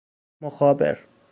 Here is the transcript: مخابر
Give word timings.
مخابر 0.41 0.99